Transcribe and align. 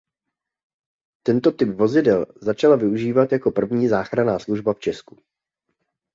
Tento 1.29 1.51
typ 1.51 1.69
vozidel 1.75 2.25
začala 2.41 2.75
využívat 2.75 3.31
jako 3.31 3.51
první 3.51 3.87
záchranná 3.87 4.39
služba 4.39 4.73
v 4.73 4.79
Česku. 4.79 5.21